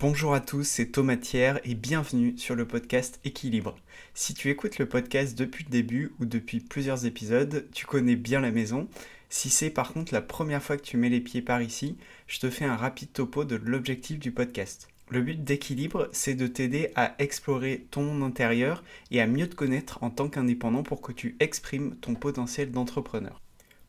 [0.00, 3.74] Bonjour à tous, c'est Thomas Thiers et bienvenue sur le podcast Équilibre.
[4.14, 8.40] Si tu écoutes le podcast depuis le début ou depuis plusieurs épisodes, tu connais bien
[8.40, 8.86] la maison.
[9.28, 11.96] Si c'est par contre la première fois que tu mets les pieds par ici,
[12.28, 14.86] je te fais un rapide topo de l'objectif du podcast.
[15.08, 20.00] Le but d'équilibre, c'est de t'aider à explorer ton intérieur et à mieux te connaître
[20.04, 23.40] en tant qu'indépendant pour que tu exprimes ton potentiel d'entrepreneur.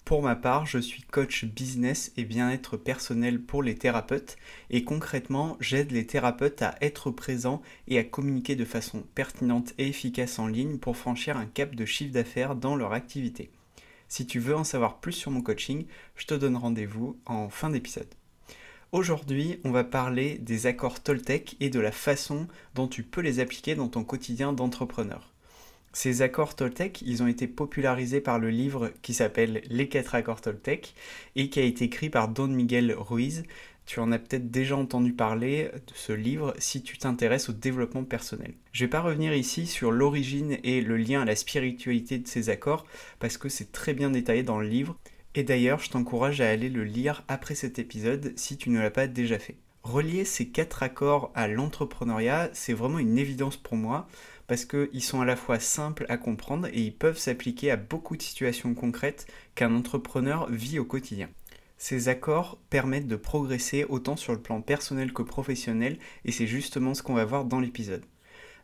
[0.10, 4.38] Pour ma part, je suis coach business et bien-être personnel pour les thérapeutes
[4.72, 9.88] et concrètement, j'aide les thérapeutes à être présents et à communiquer de façon pertinente et
[9.88, 13.52] efficace en ligne pour franchir un cap de chiffre d'affaires dans leur activité.
[14.08, 17.70] Si tu veux en savoir plus sur mon coaching, je te donne rendez-vous en fin
[17.70, 18.10] d'épisode.
[18.92, 23.40] Aujourd'hui, on va parler des accords Toltec et de la façon dont tu peux les
[23.40, 25.32] appliquer dans ton quotidien d'entrepreneur.
[25.92, 30.42] Ces accords Toltec, ils ont été popularisés par le livre qui s'appelle Les quatre accords
[30.42, 30.94] Toltec
[31.36, 33.44] et qui a été écrit par Don Miguel Ruiz.
[33.88, 38.04] Tu en as peut-être déjà entendu parler de ce livre si tu t'intéresses au développement
[38.04, 38.54] personnel.
[38.72, 42.28] Je ne vais pas revenir ici sur l'origine et le lien à la spiritualité de
[42.28, 42.86] ces accords
[43.18, 44.96] parce que c'est très bien détaillé dans le livre.
[45.34, 48.92] Et d'ailleurs, je t'encourage à aller le lire après cet épisode si tu ne l'as
[48.92, 49.58] pas déjà fait.
[49.82, 54.08] Relier ces quatre accords à l'entrepreneuriat, c'est vraiment une évidence pour moi
[54.50, 58.18] parce qu'ils sont à la fois simples à comprendre et ils peuvent s'appliquer à beaucoup
[58.18, 61.30] de situations concrètes qu'un entrepreneur vit au quotidien.
[61.78, 66.96] Ces accords permettent de progresser autant sur le plan personnel que professionnel et c'est justement
[66.96, 68.04] ce qu'on va voir dans l'épisode.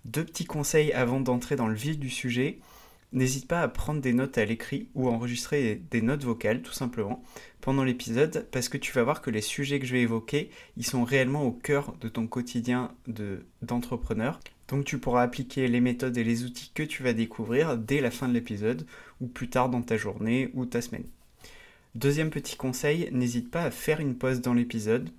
[0.05, 2.57] Deux petits conseils avant d'entrer dans le vif du sujet.
[3.13, 6.73] N'hésite pas à prendre des notes à l'écrit ou à enregistrer des notes vocales tout
[6.73, 7.23] simplement
[7.61, 10.85] pendant l'épisode parce que tu vas voir que les sujets que je vais évoquer, ils
[10.85, 12.91] sont réellement au cœur de ton quotidien
[13.61, 14.39] d'entrepreneur.
[14.67, 18.11] Donc tu pourras appliquer les méthodes et les outils que tu vas découvrir dès la
[18.11, 18.85] fin de l'épisode
[19.21, 21.05] ou plus tard dans ta journée ou ta semaine.
[21.93, 25.09] Deuxième petit conseil, n'hésite pas à faire une pause dans l'épisode,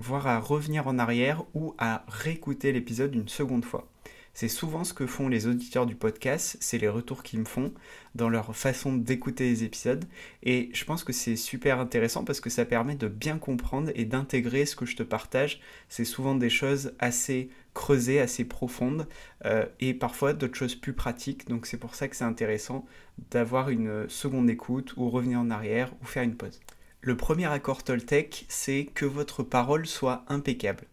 [0.00, 3.86] voire à revenir en arrière ou à réécouter l'épisode une seconde fois.
[4.34, 7.72] C'est souvent ce que font les auditeurs du podcast, c'est les retours qu'ils me font
[8.16, 10.04] dans leur façon d'écouter les épisodes.
[10.42, 14.04] Et je pense que c'est super intéressant parce que ça permet de bien comprendre et
[14.04, 15.60] d'intégrer ce que je te partage.
[15.88, 19.06] C'est souvent des choses assez creusées, assez profondes
[19.44, 21.46] euh, et parfois d'autres choses plus pratiques.
[21.48, 22.86] Donc c'est pour ça que c'est intéressant
[23.30, 26.58] d'avoir une seconde écoute ou revenir en arrière ou faire une pause.
[27.02, 30.86] Le premier accord Toltec, c'est que votre parole soit impeccable.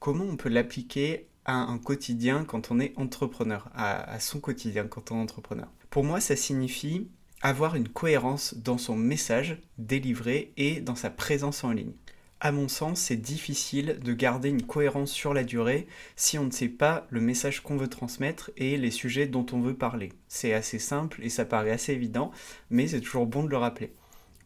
[0.00, 5.12] Comment on peut l'appliquer à un quotidien quand on est entrepreneur, à, son quotidien quand
[5.12, 5.68] on est entrepreneur.
[5.90, 7.08] Pour moi, ça signifie
[7.42, 11.92] avoir une cohérence dans son message délivré et dans sa présence en ligne.
[12.40, 16.50] À mon sens, c'est difficile de garder une cohérence sur la durée si on ne
[16.50, 20.12] sait pas le message qu'on veut transmettre et les sujets dont on veut parler.
[20.28, 22.32] C'est assez simple et ça paraît assez évident,
[22.70, 23.94] mais c'est toujours bon de le rappeler.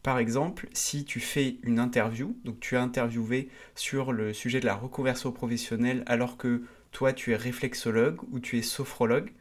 [0.02, 4.66] Par exemple, si tu fais une interview, donc tu as interviewé sur le sujet de
[4.66, 9.32] la reconversion professionnelle alors que toi tu es réflexologue ou tu es sophrologue,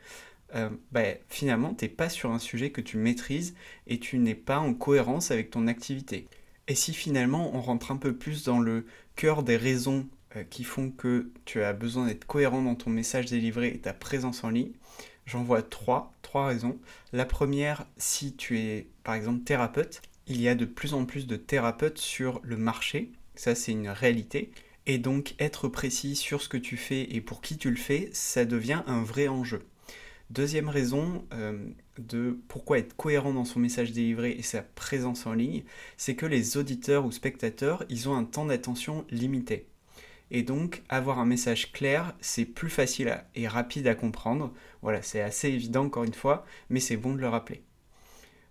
[0.56, 3.56] euh, bah, finalement tu n'es pas sur un sujet que tu maîtrises
[3.88, 6.28] et tu n'es pas en cohérence avec ton activité.
[6.68, 8.86] Et si finalement on rentre un peu plus dans le
[9.16, 13.28] cœur des raisons euh, qui font que tu as besoin d'être cohérent dans ton message
[13.28, 14.74] délivré et ta présence en ligne,
[15.26, 16.78] j'en vois trois, trois raisons.
[17.14, 21.28] La première, si tu es par exemple thérapeute, il y a de plus en plus
[21.28, 24.52] de thérapeutes sur le marché, ça c'est une réalité.
[24.90, 28.10] Et donc être précis sur ce que tu fais et pour qui tu le fais,
[28.14, 29.62] ça devient un vrai enjeu.
[30.30, 35.34] Deuxième raison euh, de pourquoi être cohérent dans son message délivré et sa présence en
[35.34, 35.64] ligne,
[35.98, 39.68] c'est que les auditeurs ou spectateurs, ils ont un temps d'attention limité.
[40.32, 44.54] Et donc avoir un message clair, c'est plus facile et rapide à comprendre.
[44.82, 47.62] Voilà, c'est assez évident encore une fois, mais c'est bon de le rappeler.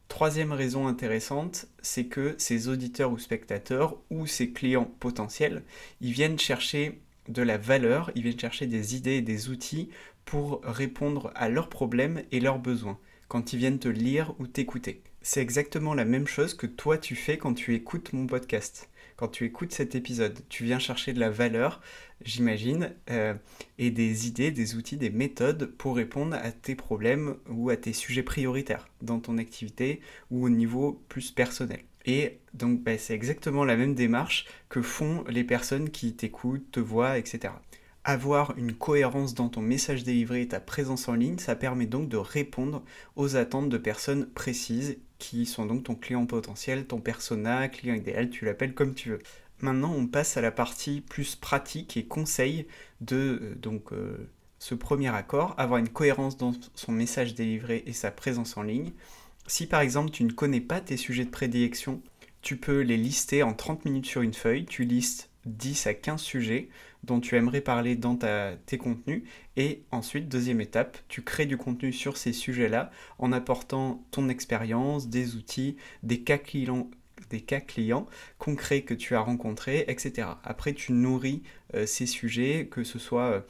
[0.09, 5.63] Troisième raison intéressante, c'est que ces auditeurs ou spectateurs ou ces clients potentiels,
[6.01, 9.91] ils viennent chercher de la valeur, ils viennent chercher des idées et des outils
[10.25, 15.03] pour répondre à leurs problèmes et leurs besoins quand ils viennent te lire ou t'écouter.
[15.23, 19.29] C'est exactement la même chose que toi tu fais quand tu écoutes mon podcast quand
[19.29, 20.39] tu écoutes cet épisode.
[20.49, 21.81] Tu viens chercher de la valeur,
[22.25, 23.35] j'imagine, euh,
[23.79, 27.93] et des idées, des outils, des méthodes pour répondre à tes problèmes ou à tes
[27.93, 30.01] sujets prioritaires dans ton activité
[30.31, 31.81] ou au niveau plus personnel.
[32.07, 36.81] Et donc bah, c'est exactement la même démarche que font les personnes qui t'écoutent, te
[36.81, 37.55] voient, etc.
[38.05, 42.09] Avoir une cohérence dans ton message délivré et ta présence en ligne, ça permet donc
[42.09, 42.85] de répondre
[43.17, 48.31] aux attentes de personnes précises qui sont donc ton client potentiel, ton persona, client idéal,
[48.31, 49.19] tu l'appelles comme tu veux.
[49.61, 52.67] Maintenant, on passe à la partie plus pratique et conseil
[53.01, 54.29] de euh, donc euh,
[54.59, 58.93] ce premier accord, avoir une cohérence dans son message délivré et sa présence en ligne.
[59.47, 62.03] Si par exemple tu ne connais pas tes sujets de prédilection,
[62.43, 66.21] tu peux les lister en 30 minutes sur une feuille, tu listes 10 à 15
[66.21, 66.69] sujets
[67.07, 68.19] dont tu aimerais parler dans
[68.67, 69.23] tes contenus.
[69.57, 75.09] Et ensuite, deuxième étape, tu crées du contenu sur ces sujets-là en apportant ton expérience,
[75.09, 76.89] des outils, des cas clients
[78.39, 80.29] concrets que tu as rencontrés, etc.
[80.45, 81.43] Après, tu nourris
[81.75, 83.41] euh, ces sujets, que ce soit euh,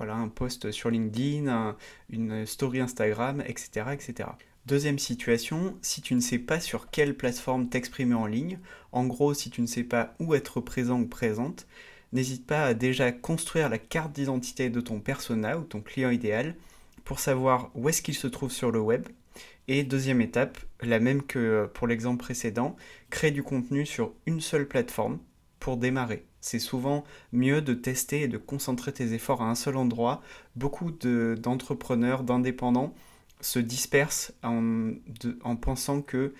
[0.00, 1.76] un post sur LinkedIn,
[2.10, 4.28] une story Instagram, etc., etc.
[4.66, 8.58] Deuxième situation, si tu ne sais pas sur quelle plateforme t'exprimer en ligne,
[8.92, 11.66] en gros si tu ne sais pas où être présent ou présente,
[12.14, 16.54] n'hésite pas à déjà construire la carte d'identité de ton persona ou ton client idéal
[17.04, 19.06] pour savoir où est-ce qu'il se trouve sur le web.
[19.66, 22.76] Et deuxième étape, la même que pour l'exemple précédent,
[23.10, 25.18] créer du contenu sur une seule plateforme
[25.58, 26.24] pour démarrer.
[26.40, 30.22] C'est souvent mieux de tester et de concentrer tes efforts à un seul endroit.
[30.56, 32.94] Beaucoup d'entrepreneurs, d'indépendants
[33.40, 34.92] se dispersent en,
[35.42, 36.34] en pensant que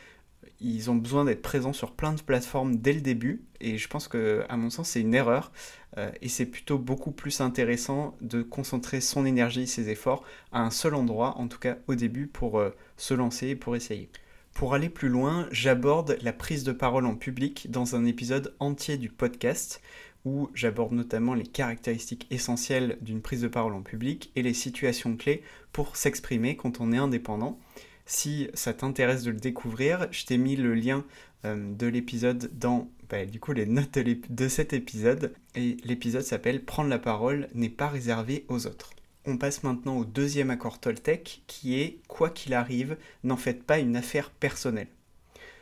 [0.61, 4.09] ils ont besoin d'être présents sur plein de plateformes dès le début et je pense
[4.09, 5.53] que à mon sens c'est une erreur
[5.97, 10.71] euh, et c'est plutôt beaucoup plus intéressant de concentrer son énergie, ses efforts à un
[10.71, 14.11] seul endroit en tout cas au début pour euh, se lancer et pour essayer.
[14.53, 18.97] Pour aller plus loin, j'aborde la prise de parole en public dans un épisode entier
[18.99, 19.81] du podcast
[20.25, 25.17] où j'aborde notamment les caractéristiques essentielles d'une prise de parole en public et les situations
[25.17, 27.59] clés pour s'exprimer quand on est indépendant.
[28.07, 31.05] Si ça t'intéresse de le découvrir, je t'ai mis le lien
[31.45, 35.35] de l'épisode dans bah, du coup les notes de, cet épisode.
[35.55, 38.91] Et l'épisode s'appelle Prendre la parole n'est pas réservé aux autres.
[39.27, 43.79] On passe maintenant au deuxième accord Toltec qui est Quoi qu'il arrive, n'en faites pas
[43.79, 44.89] une affaire personnelle.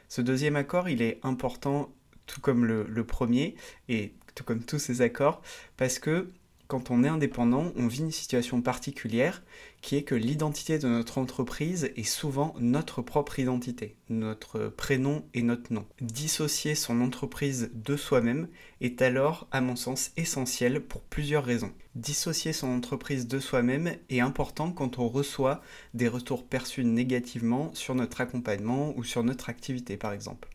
[0.08, 1.92] Ce deuxième accord, il est important
[2.26, 3.56] tout comme le premier
[3.88, 5.42] et tout comme tous ces accords
[5.76, 6.30] parce que
[6.72, 9.42] quand on est indépendant, on vit une situation particulière
[9.82, 15.42] qui est que l'identité de notre entreprise est souvent notre propre identité, notre prénom et
[15.42, 15.84] notre nom.
[16.00, 18.48] Dissocier son entreprise de soi-même
[18.80, 21.74] est alors, à mon sens, essentiel pour plusieurs raisons.
[21.94, 25.60] Dissocier son entreprise de soi-même est important quand on reçoit
[25.92, 30.48] des retours perçus négativement sur notre accompagnement ou sur notre activité par exemple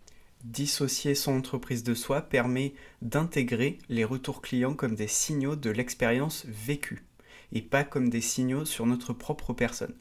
[0.52, 6.46] dissocier son entreprise de soi permet d'intégrer les retours clients comme des signaux de l'expérience
[6.48, 7.06] vécue
[7.52, 9.96] et pas comme des signaux sur notre propre personne.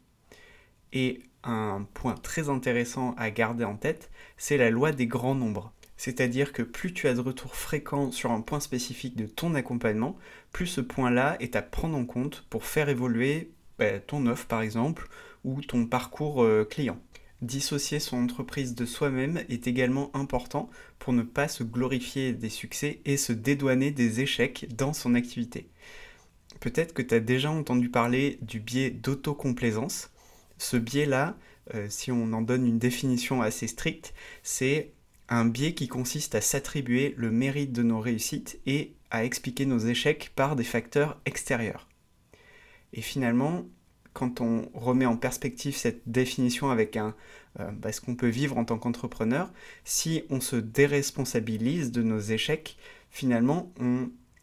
[0.92, 5.72] Et un point très intéressant à garder en tête, c'est la loi des grands nombres.
[5.96, 10.16] C'est-à-dire que plus tu as de retours fréquents sur un point spécifique de ton accompagnement,
[10.52, 14.62] plus ce point-là est à prendre en compte pour faire évoluer bah, ton offre par
[14.62, 15.08] exemple
[15.44, 16.98] ou ton parcours euh, client.
[17.42, 23.00] Dissocier son entreprise de soi-même est également important pour ne pas se glorifier des succès
[23.04, 25.68] et se dédouaner des échecs dans son activité.
[26.60, 30.10] Peut-être que tu as déjà entendu parler du biais d'autocomplaisance.
[30.56, 31.36] Ce biais-là,
[31.74, 34.92] euh, si on en donne une définition assez stricte, c'est
[35.28, 39.78] un biais qui consiste à s'attribuer le mérite de nos réussites et à expliquer nos
[39.78, 41.86] échecs par des facteurs extérieurs.
[42.94, 43.66] Et finalement,
[44.16, 47.14] quand on remet en perspective cette définition avec un,
[47.60, 49.52] euh, bah, ce qu'on peut vivre en tant qu'entrepreneur,
[49.84, 52.78] si on se déresponsabilise de nos échecs,
[53.10, 53.74] finalement,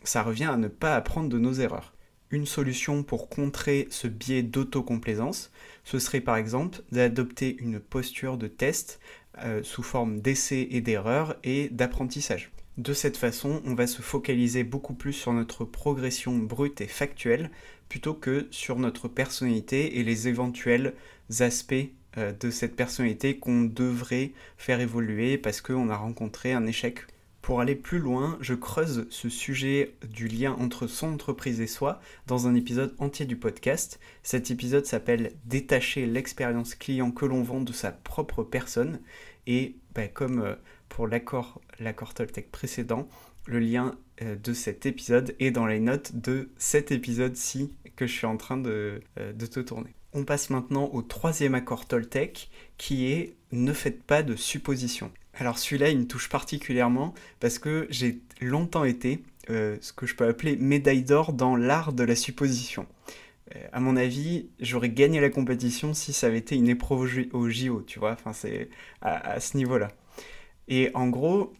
[0.03, 1.95] ça revient à ne pas apprendre de nos erreurs.
[2.29, 5.51] Une solution pour contrer ce biais d'autocomplaisance,
[5.83, 8.99] ce serait par exemple d'adopter une posture de test
[9.39, 12.51] euh, sous forme d'essai et d'erreur et d'apprentissage.
[12.77, 17.51] De cette façon, on va se focaliser beaucoup plus sur notre progression brute et factuelle
[17.87, 20.95] plutôt que sur notre personnalité et les éventuels
[21.39, 21.75] aspects
[22.17, 27.01] euh, de cette personnalité qu'on devrait faire évoluer parce qu'on a rencontré un échec.
[27.43, 31.99] Pour aller plus loin, je creuse ce sujet du lien entre son entreprise et soi
[32.25, 33.99] dans un épisode entier du podcast.
[34.23, 38.99] Cet épisode s'appelle Détacher l'expérience client que l'on vend de sa propre personne.
[39.45, 40.55] Et bah, comme euh,
[40.89, 41.61] pour l'accord
[42.13, 43.07] Toltec précédent,
[43.45, 48.13] le lien euh, de cet épisode est dans les notes de cet épisode-ci que je
[48.13, 49.93] suis en train de, euh, de te tourner.
[50.13, 55.11] On passe maintenant au troisième accord Toltec qui est ne faites pas de suppositions.
[55.35, 60.15] Alors celui-là, il me touche particulièrement parce que j'ai longtemps été euh, ce que je
[60.15, 62.85] peux appeler médaille d'or dans l'art de la supposition.
[63.71, 67.81] à mon avis, j'aurais gagné la compétition si ça avait été une épreuve au JO,
[67.81, 68.69] tu vois, enfin c'est
[69.01, 69.89] à ce niveau-là.
[70.67, 71.53] Et en gros,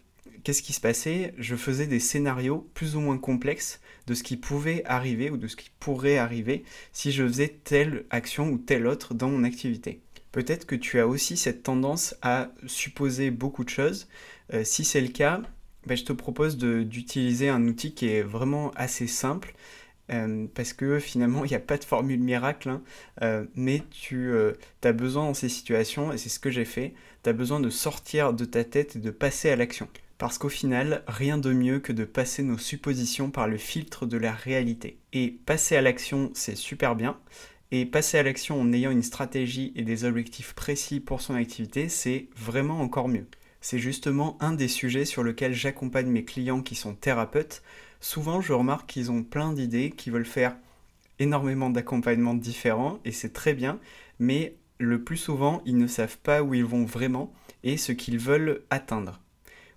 [0.44, 1.34] qu'est-ce qui se passait?
[1.38, 5.48] Je faisais des scénarios plus ou moins complexes de ce qui pouvait arriver ou de
[5.48, 10.02] ce qui pourrait arriver si je faisais telle action ou telle autre dans mon activité.
[10.32, 14.08] Peut-être que tu as aussi cette tendance à supposer beaucoup de choses.
[14.54, 15.42] Euh, si c'est le cas,
[15.86, 19.54] ben, je te propose d'utiliser un outil qui est vraiment assez simple.
[20.12, 22.82] Euh, parce que finalement, il n'y a pas de formule miracle, hein.
[23.22, 24.34] euh, mais tu
[24.84, 27.70] as besoin dans ces situations, et c'est ce que j'ai fait, tu as besoin de
[27.70, 29.88] sortir de ta tête et de passer à l'action.
[30.18, 34.18] Parce qu'au final, rien de mieux que de passer nos suppositions par le filtre de
[34.18, 34.98] la réalité.
[35.12, 37.18] Et passer à l'action, c'est super bien.
[37.72, 41.90] Et passer à l'action en ayant une stratégie et des objectifs précis pour son activité,
[41.90, 43.26] c'est vraiment encore mieux.
[43.62, 47.64] C'est justement un des sujets sur lesquels j'accompagne mes clients qui sont thérapeutes.
[48.00, 50.56] Souvent, je remarque qu'ils ont plein d'idées, qu'ils veulent faire
[51.20, 53.80] énormément d'accompagnements différents, et c'est très bien,
[54.20, 58.20] mais le plus souvent, ils ne savent pas où ils vont vraiment et ce qu'ils
[58.20, 59.23] veulent atteindre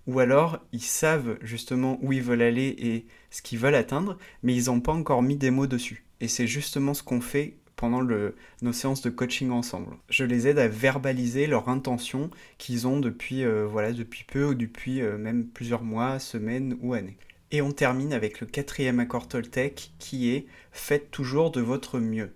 [0.07, 4.55] ou alors ils savent justement où ils veulent aller et ce qu'ils veulent atteindre, mais
[4.55, 6.05] ils n'ont pas encore mis des mots dessus.
[6.21, 9.95] Et c'est justement ce qu'on fait pendant nos séances de coaching ensemble.
[10.09, 14.53] Je les aide à verbaliser leur intention qu'ils ont depuis, euh, voilà, depuis peu ou
[14.55, 17.17] depuis euh, même plusieurs mois, semaines ou années.
[17.51, 22.33] Et on termine avec le quatrième accord Toltec qui est Faites toujours de votre mieux.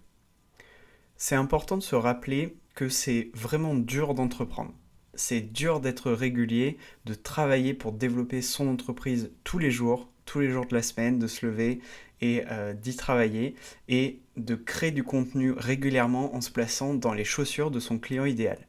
[1.17, 4.73] C'est important de se rappeler que c'est vraiment dur d'entreprendre
[5.13, 10.49] c'est dur d'être régulier, de travailler pour développer son entreprise tous les jours, tous les
[10.49, 11.79] jours de la semaine, de se lever
[12.21, 13.55] et euh, d'y travailler
[13.89, 18.25] et de créer du contenu régulièrement en se plaçant dans les chaussures de son client
[18.25, 18.59] idéal.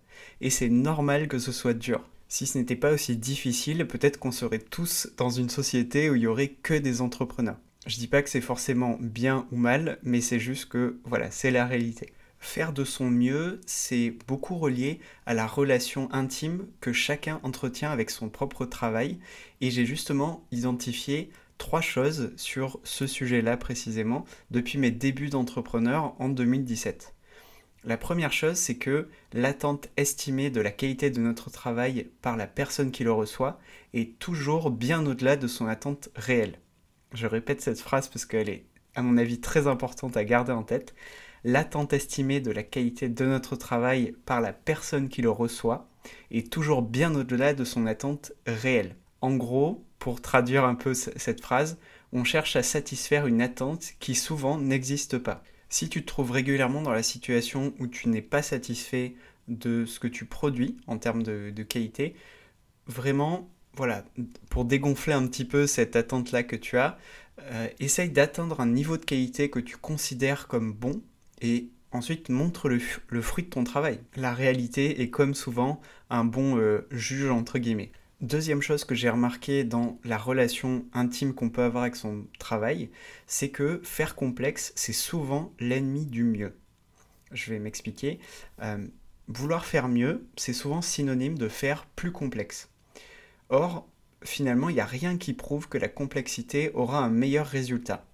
[0.41, 2.09] Et c'est normal que ce soit dur.
[2.29, 6.23] Si ce n'était pas aussi difficile, peut-être qu'on serait tous dans une société où il
[6.23, 7.59] y aurait que des entrepreneurs.
[7.87, 11.51] Je dis pas que c'est forcément bien ou mal, mais c'est juste que voilà, c'est
[11.51, 12.13] la réalité.
[12.43, 18.11] Faire de son mieux, c'est beaucoup relié à la relation intime que chacun entretient avec
[18.11, 19.21] son propre travail.
[19.61, 26.29] Et j'ai justement identifié trois choses sur ce sujet-là précisément depuis mes débuts d'entrepreneur en
[26.29, 27.15] 2017.
[27.85, 32.49] La première chose, c'est que l'attente estimée de la qualité de notre travail par la
[32.49, 33.61] personne qui le reçoit
[33.95, 36.59] est toujours bien au-delà de son attente réelle.
[37.15, 38.65] Je répète cette phrase parce qu'elle est,
[38.97, 40.93] à mon avis, très importante à garder en tête
[41.45, 45.89] l'attente estimée de la qualité de notre travail par la personne qui le reçoit
[46.31, 48.97] est toujours bien au-delà de son attente réelle.
[49.21, 51.79] En gros, pour traduire un peu cette phrase,
[52.13, 55.43] on cherche à satisfaire une attente qui souvent n'existe pas.
[55.69, 59.15] Si tu te trouves régulièrement dans la situation où tu n'es pas satisfait
[59.49, 62.15] de ce que tu produis en termes de, qualité,
[62.87, 64.05] vraiment, voilà,
[64.51, 66.99] pour dégonfler un petit peu cette attente-là que tu as,
[67.41, 71.01] euh, essaye d'atteindre un niveau de qualité que tu considères comme bon
[71.43, 72.79] et ensuite montre le,
[73.21, 74.01] fruit de ton travail.
[74.17, 77.93] La réalité est comme souvent un bon euh, juge entre guillemets.
[78.23, 82.89] Deuxième chose que j'ai remarqué dans la relation intime qu'on peut avoir avec son travail,
[83.27, 86.57] c'est que faire complexe, c'est souvent l'ennemi du mieux.
[87.33, 88.21] Je vais m'expliquer.
[88.63, 88.87] Euh,
[89.27, 92.71] vouloir faire mieux, c'est souvent synonyme de faire plus complexe.
[93.49, 93.89] Or,
[94.23, 98.07] finalement, il n'y a rien qui prouve que la complexité aura un meilleur résultat.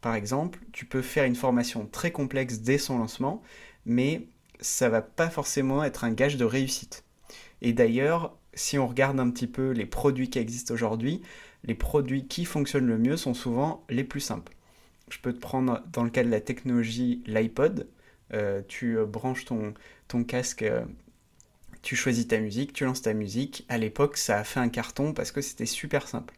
[0.00, 3.42] Par exemple, tu peux faire une formation très complexe dès son lancement,
[3.84, 4.28] mais
[4.60, 7.04] ça va pas forcément être un gage de réussite.
[7.62, 11.22] Et d'ailleurs, si on regarde un petit peu les produits qui existent aujourd'hui,
[11.64, 14.52] les produits qui fonctionnent le mieux sont souvent les plus simples.
[15.10, 17.88] Je peux te prendre dans le cas de la technologie l'iPod.
[18.34, 19.74] Euh, tu euh, branches ton,
[20.06, 20.84] ton casque, euh,
[21.82, 23.64] tu choisis ta musique, tu lances ta musique.
[23.68, 26.34] À l'époque, ça a fait un carton parce que c'était super simple.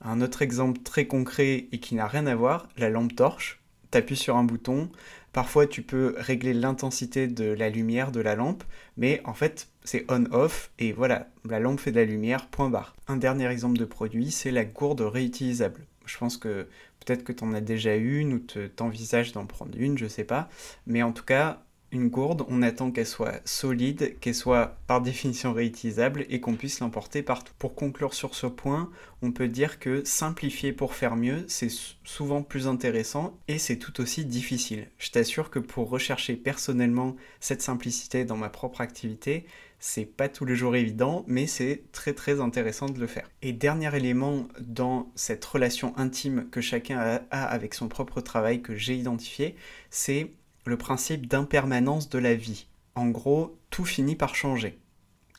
[0.00, 3.60] Un autre exemple très concret et qui n'a rien à voir, la lampe torche.
[3.90, 4.90] Tu appuies sur un bouton,
[5.32, 8.64] parfois tu peux régler l'intensité de la lumière de la lampe,
[8.96, 12.96] mais en fait c'est on-off et voilà, la lampe fait de la lumière, point barre.
[13.08, 15.86] Un dernier exemple de produit, c'est la gourde réutilisable.
[16.06, 16.68] Je pense que
[17.00, 20.48] peut-être que tu en as déjà une ou t'envisages d'en prendre une, je sais pas,
[20.86, 21.62] mais en tout cas,
[21.94, 26.80] une gourde, on attend qu'elle soit solide, qu'elle soit par définition réutilisable et qu'on puisse
[26.80, 27.52] l'emporter partout.
[27.58, 28.90] Pour conclure sur ce point,
[29.22, 31.70] on peut dire que simplifier pour faire mieux, c'est
[32.04, 34.88] souvent plus intéressant et c'est tout aussi difficile.
[34.98, 39.46] Je t'assure que pour rechercher personnellement cette simplicité dans ma propre activité,
[39.78, 43.30] c'est pas tous les jours évident, mais c'est très très intéressant de le faire.
[43.42, 46.98] Et dernier élément dans cette relation intime que chacun
[47.30, 49.56] a avec son propre travail que j'ai identifié,
[49.90, 50.30] c'est
[50.64, 52.66] le principe d'impermanence de la vie.
[52.94, 54.78] En gros, tout finit par changer.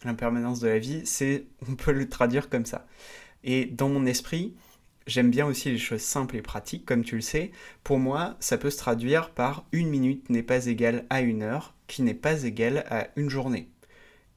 [0.03, 2.85] L'impermanence de la vie, c'est, on peut le traduire comme ça.
[3.43, 4.55] Et dans mon esprit,
[5.07, 7.51] j'aime bien aussi les choses simples et pratiques, comme tu le sais.
[7.83, 11.73] Pour moi, ça peut se traduire par une minute n'est pas égale à une heure,
[11.87, 13.69] qui n'est pas égale à une journée.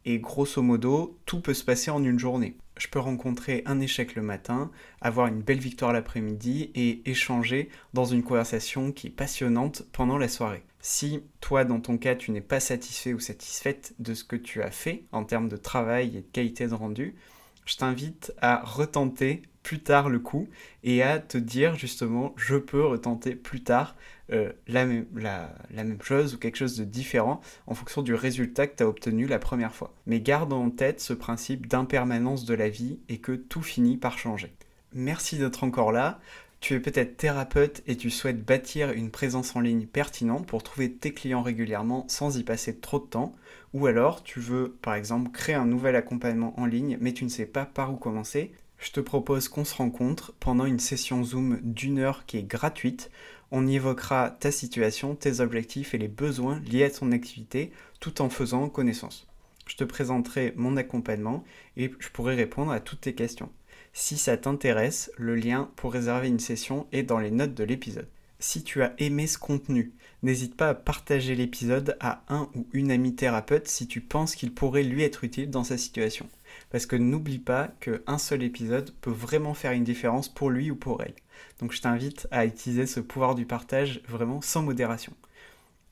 [0.05, 2.57] Et grosso modo, tout peut se passer en une journée.
[2.79, 8.05] Je peux rencontrer un échec le matin, avoir une belle victoire l'après-midi et échanger dans
[8.05, 10.63] une conversation qui est passionnante pendant la soirée.
[10.81, 14.63] Si toi, dans ton cas, tu n'es pas satisfait ou satisfaite de ce que tu
[14.63, 17.17] as fait en termes de travail et de qualité de rendu,
[17.65, 20.49] je t'invite à retenter plus tard le coup
[20.83, 23.97] et à te dire justement je peux retenter plus tard
[24.33, 28.67] euh, la, même, la, même chose ou quelque chose de différent en fonction du résultat
[28.67, 29.93] que tu as obtenu la première fois.
[30.07, 34.17] Mais garde en tête ce principe d'impermanence de la vie et que tout finit par
[34.17, 34.55] changer.
[34.95, 36.19] Merci d'être encore là.
[36.61, 40.93] Tu es peut-être thérapeute et tu souhaites bâtir une présence en ligne pertinente pour trouver
[40.93, 43.35] tes clients régulièrement sans y passer trop de temps.
[43.75, 47.29] Ou alors tu veux par exemple créer un nouvel accompagnement en ligne mais tu ne
[47.31, 51.59] sais pas par où commencer je te propose qu'on se rencontre pendant une session Zoom
[51.63, 53.11] d'une heure qui est gratuite.
[53.51, 58.23] On y évoquera ta situation, tes objectifs et les besoins liés à ton activité tout
[58.23, 59.27] en faisant connaissance.
[59.67, 61.45] Je te présenterai mon accompagnement
[61.77, 63.51] et je pourrai répondre à toutes tes questions.
[63.93, 68.09] Si ça t'intéresse, le lien pour réserver une session est dans les notes de l'épisode.
[68.41, 69.93] Si tu as aimé ce contenu,
[70.23, 74.55] n'hésite pas à partager l'épisode à un ou une amie thérapeute si tu penses qu'il
[74.55, 76.29] pourrait lui être utile dans sa situation.
[76.71, 80.77] Parce que n'oublie pas qu'un seul épisode peut vraiment faire une différence pour lui ou
[80.77, 81.15] pour elle.
[81.61, 85.13] Donc je t'invite à utiliser ce pouvoir du partage vraiment sans modération.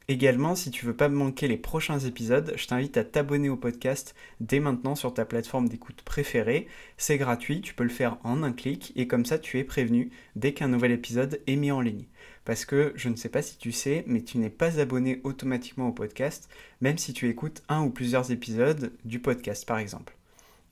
[0.08, 4.14] Également, si tu veux pas manquer les prochains épisodes, je t'invite à t'abonner au podcast
[4.38, 6.68] dès maintenant sur ta plateforme d'écoute préférée.
[6.96, 10.10] C'est gratuit, tu peux le faire en un clic et comme ça tu es prévenu
[10.36, 12.06] dès qu'un nouvel épisode est mis en ligne.
[12.44, 15.88] Parce que je ne sais pas si tu sais, mais tu n'es pas abonné automatiquement
[15.88, 16.48] au podcast,
[16.80, 20.15] même si tu écoutes un ou plusieurs épisodes du podcast par exemple.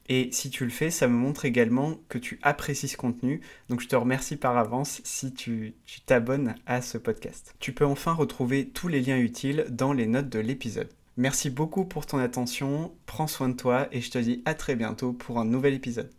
[0.08, 3.40] Et si tu le fais, ça me montre également que tu apprécies ce contenu.
[3.68, 5.74] Donc je te remercie par avance si tu
[6.06, 7.54] t'abonnes à ce podcast.
[7.58, 10.88] Tu peux enfin retrouver tous les liens utiles dans les notes de l'épisode.
[11.16, 14.74] Merci beaucoup pour ton attention, prends soin de toi et je te dis à très
[14.74, 16.10] bientôt pour un nouvel épisode.